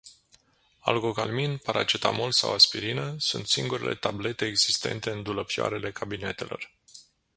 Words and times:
Algocalmin, 0.81 1.57
paracetamol 1.59 2.31
sau 2.33 2.53
aspirină 2.53 3.15
sunt 3.19 3.47
singurele 3.47 3.95
tablete 3.95 4.45
existente 4.45 5.09
în 5.11 5.23
dulăpioarele 5.23 5.91
cabinetelor. 5.91 6.75